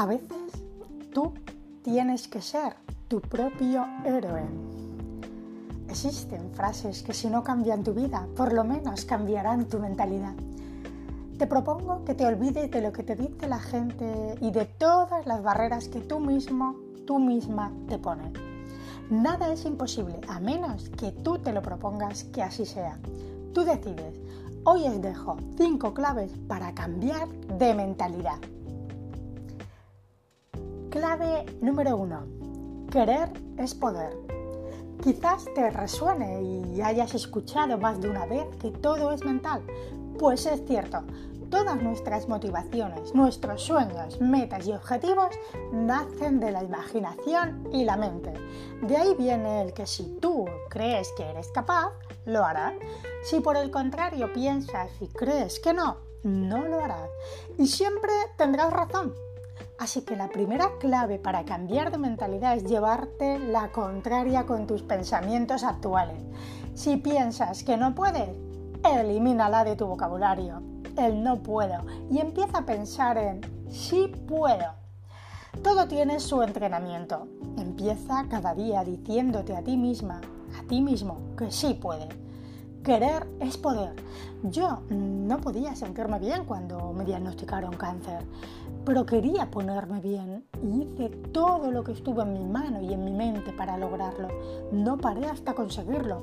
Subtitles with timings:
[0.00, 0.50] A veces
[1.12, 1.34] tú
[1.82, 2.74] tienes que ser
[3.06, 4.44] tu propio héroe.
[5.90, 10.32] Existen frases que si no cambian tu vida, por lo menos cambiarán tu mentalidad.
[11.36, 15.26] Te propongo que te olvides de lo que te dice la gente y de todas
[15.26, 16.76] las barreras que tú mismo,
[17.06, 18.32] tú misma te pones.
[19.10, 22.98] Nada es imposible a menos que tú te lo propongas que así sea.
[23.52, 24.18] Tú decides.
[24.64, 28.38] Hoy os dejo 5 claves para cambiar de mentalidad.
[30.90, 32.88] Clave número 1.
[32.90, 34.12] Querer es poder.
[35.00, 39.62] Quizás te resuene y hayas escuchado más de una vez que todo es mental.
[40.18, 41.04] Pues es cierto,
[41.48, 45.28] todas nuestras motivaciones, nuestros sueños, metas y objetivos
[45.72, 48.34] nacen de la imaginación y la mente.
[48.82, 51.92] De ahí viene el que si tú crees que eres capaz,
[52.24, 52.74] lo harás.
[53.22, 57.10] Si por el contrario piensas y crees que no, no lo harás.
[57.58, 59.14] Y siempre tendrás razón.
[59.80, 64.82] Así que la primera clave para cambiar de mentalidad es llevarte la contraria con tus
[64.82, 66.22] pensamientos actuales.
[66.74, 68.28] Si piensas que no puedes,
[68.84, 70.62] elimínala de tu vocabulario
[70.98, 74.74] el no puedo y empieza a pensar en sí puedo.
[75.62, 77.26] Todo tiene su entrenamiento.
[77.56, 80.20] Empieza cada día diciéndote a ti misma,
[80.58, 82.06] a ti mismo, que sí puede.
[82.84, 83.94] Querer es poder.
[84.42, 88.24] Yo no podía sentirme bien cuando me diagnosticaron cáncer,
[88.86, 93.04] pero quería ponerme bien y hice todo lo que estuvo en mi mano y en
[93.04, 94.28] mi mente para lograrlo.
[94.72, 96.22] No paré hasta conseguirlo.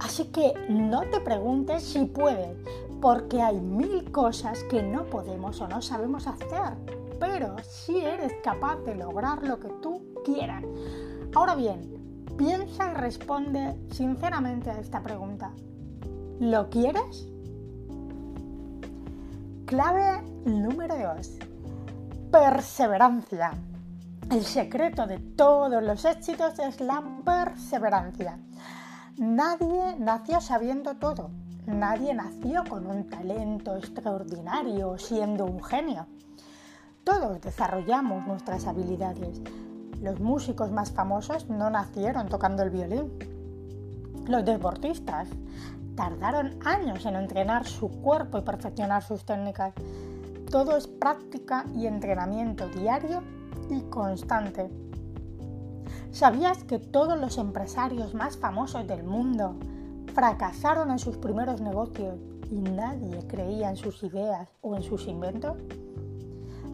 [0.00, 2.56] Así que no te preguntes si puedes,
[3.00, 6.74] porque hay mil cosas que no podemos o no sabemos hacer,
[7.20, 10.64] pero si eres capaz de lograr lo que tú quieras.
[11.34, 11.97] Ahora bien,
[12.38, 15.52] piensa y responde sinceramente a esta pregunta.
[16.40, 17.28] ¿Lo quieres?
[19.66, 21.38] Clave número 2.
[22.32, 23.50] Perseverancia.
[24.30, 28.38] El secreto de todos los éxitos es la perseverancia.
[29.18, 31.30] Nadie nació sabiendo todo
[31.68, 36.06] Nadie nació con un talento extraordinario siendo un genio.
[37.04, 39.42] Todos desarrollamos nuestras habilidades.
[40.00, 43.12] Los músicos más famosos no nacieron tocando el violín.
[44.28, 45.28] Los deportistas
[45.96, 49.74] tardaron años en entrenar su cuerpo y perfeccionar sus técnicas.
[50.50, 53.22] Todo es práctica y entrenamiento diario
[53.68, 54.70] y constante.
[56.12, 59.56] ¿Sabías que todos los empresarios más famosos del mundo
[60.14, 62.20] fracasaron en sus primeros negocios
[62.50, 65.56] y nadie creía en sus ideas o en sus inventos?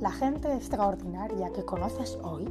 [0.00, 2.48] La gente extraordinaria que conoces hoy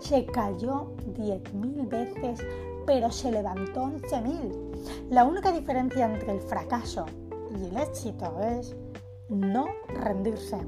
[0.00, 2.40] se cayó 10.000 veces,
[2.86, 5.08] pero se levantó 11.000.
[5.10, 7.06] La única diferencia entre el fracaso
[7.56, 8.74] y el éxito es
[9.28, 10.58] no rendirse.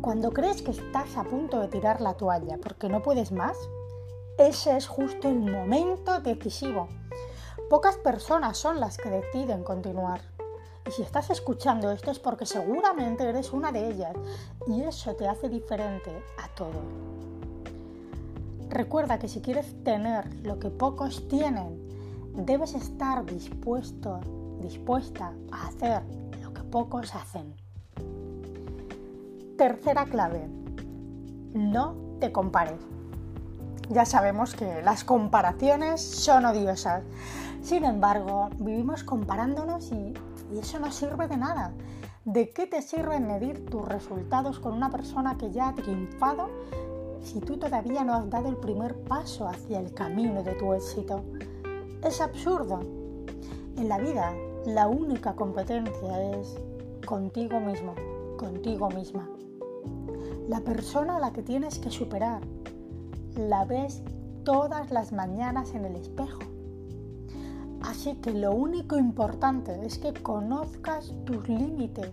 [0.00, 3.56] Cuando crees que estás a punto de tirar la toalla porque no puedes más,
[4.38, 6.88] ese es justo el momento decisivo
[7.68, 10.22] Pocas personas son las que deciden continuar.
[10.86, 14.16] Y si estás escuchando esto es porque seguramente eres una de ellas
[14.66, 17.27] y eso te hace diferente a todos.
[18.70, 21.88] Recuerda que si quieres tener lo que pocos tienen,
[22.34, 24.20] debes estar dispuesto,
[24.60, 26.02] dispuesta a hacer
[26.42, 27.54] lo que pocos hacen.
[29.56, 30.48] Tercera clave.
[31.54, 32.80] No te compares.
[33.90, 37.02] Ya sabemos que las comparaciones son odiosas.
[37.62, 40.12] Sin embargo, vivimos comparándonos y,
[40.60, 41.72] eso no sirve de nada.
[42.24, 46.48] ¿De qué te sirve medir tus resultados con una persona que ya ha triunfado
[47.22, 51.22] si tú todavía no has dado el primer paso hacia el camino de tu éxito?
[52.04, 52.80] Es absurdo.
[53.76, 54.34] En la vida,
[54.66, 56.56] la única competencia es
[57.06, 57.94] contigo mismo,
[58.36, 59.28] contigo misma.
[60.48, 62.42] La persona a la que tienes que superar,
[63.36, 64.02] la ves
[64.44, 66.40] todas las mañanas en el espejo
[67.82, 72.10] Así que lo único importante es que conozcas tus límites.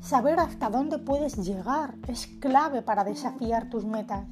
[0.00, 4.26] Saber hasta dónde puedes llegar es clave para desafiar tus metas.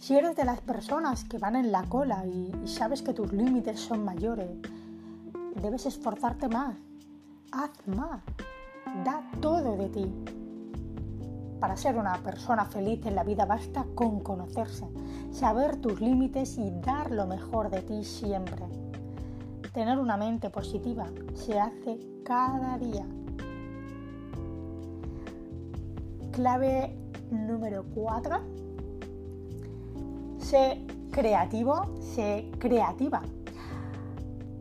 [0.00, 3.78] Si eres de las personas que van en la cola y, sabes que tus límites
[3.78, 4.50] son mayores,
[5.62, 6.76] debes esforzarte más.
[7.52, 8.22] Haz más.
[9.04, 10.12] Da todo de ti.
[11.60, 14.86] Para ser una persona feliz en la vida basta con conocerse,
[15.30, 18.64] saber tus límites y dar lo mejor de ti siempre.
[19.72, 23.06] Tener una mente positiva se hace cada día.
[26.34, 26.92] Clave
[27.30, 28.40] número 4.
[30.40, 33.22] Sé creativo, sé creativa.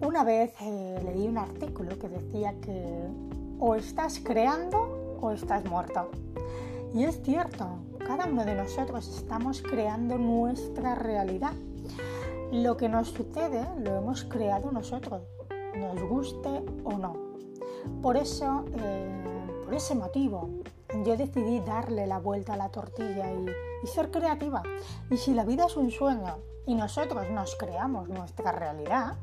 [0.05, 3.07] Una vez eh, leí un artículo que decía que
[3.59, 6.11] o estás creando o estás muerto.
[6.93, 7.67] Y es cierto,
[8.05, 11.53] cada uno de nosotros estamos creando nuestra realidad.
[12.51, 15.23] Lo que nos sucede lo hemos creado nosotros,
[15.75, 17.13] nos guste o no.
[18.03, 20.51] Por eso, eh, por ese motivo,
[21.05, 23.45] yo decidí darle la vuelta a la tortilla y,
[23.83, 24.63] y ser creativa.
[25.09, 29.15] Y si la vida es un sueño y nosotros nos creamos nuestra realidad,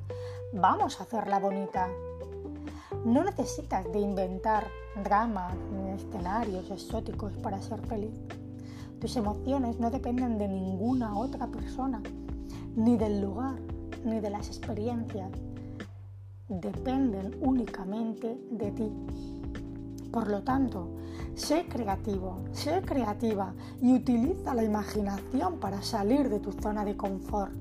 [0.52, 1.88] vamos a hacerla bonita.
[3.04, 4.66] No necesitas de inventar
[5.04, 8.12] dramas ni escenarios exóticos para ser feliz.
[9.00, 12.02] Tus emociones no dependen de ninguna otra persona,
[12.76, 13.58] ni del lugar,
[14.04, 15.30] ni de las experiencias.
[16.48, 18.92] Dependen únicamente de ti.
[20.12, 20.88] Por lo tanto,
[21.34, 27.52] sé creativo, sé creativa y utiliza la imaginación para salir de tu zona de confort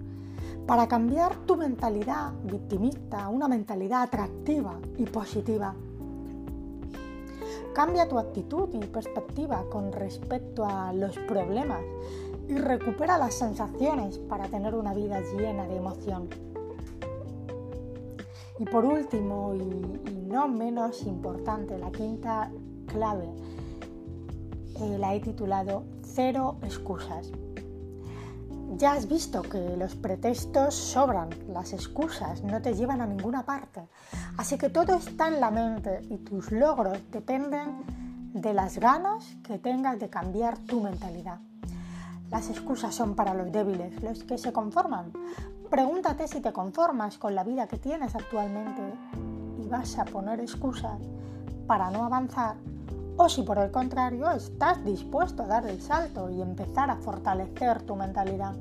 [0.69, 5.73] para cambiar tu mentalidad victimista a una mentalidad atractiva y positiva.
[7.73, 11.81] Cambia tu actitud y perspectiva con respecto a los problemas
[12.47, 16.29] y recupera las sensaciones para tener una vida llena de emoción.
[18.59, 22.51] Y por último, y, no menos importante, la quinta
[22.85, 23.27] clave,
[24.87, 27.31] la he titulado Cero excusas.
[28.77, 33.81] Ya has visto que los pretextos sobran, las excusas no te llevan a ninguna parte.
[34.37, 37.83] Así que todo está en la mente y tus logros dependen
[38.33, 41.39] de las ganas que tengas de cambiar tu mentalidad.
[42.29, 45.11] Las excusas son para los débiles, los que se conforman.
[45.69, 48.81] Pregúntate si te conformas con la vida que tienes actualmente
[49.61, 51.01] y vas a poner excusas
[51.67, 52.55] para no avanzar
[53.21, 57.81] o si por el contrario estás dispuesto a dar el salto y empezar a fortalecer
[57.81, 58.55] tu mentalidad.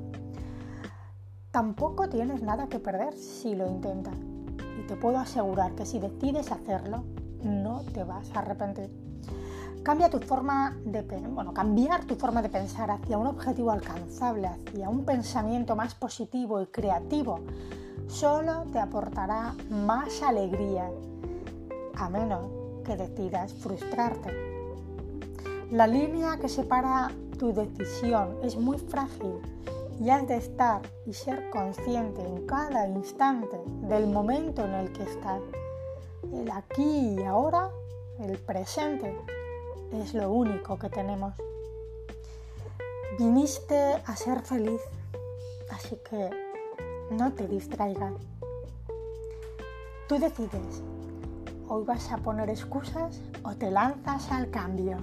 [1.49, 4.15] Tampoco tienes nada que perder si lo intentas.
[4.77, 7.05] Y te puedo asegurar que si decides hacerlo,
[7.41, 8.91] no te vas a arrepentir.
[9.81, 11.07] Cambia tu forma de
[11.53, 16.65] cambiar tu forma de pensar hacia un objetivo alcanzable, hacia un pensamiento más positivo y
[16.65, 17.39] creativo,
[18.09, 20.91] solo te aportará más alegría,
[21.95, 22.41] a menos
[22.83, 24.48] que decidas frustrarte.
[25.71, 29.39] La línea que separa tu decisión es muy frágil
[30.01, 35.03] y has de estar y ser consciente en cada instante del momento en el que
[35.03, 35.41] estás.
[36.33, 37.69] El aquí y ahora,
[38.19, 39.15] el presente,
[39.93, 41.35] es lo único que tenemos.
[43.19, 44.81] Viniste a ser feliz,
[45.69, 46.31] así que
[47.11, 48.13] no te distraigas.
[50.07, 50.81] Tú decides,
[51.67, 54.97] hoy vas a poner excusas o te lanzas al cambio.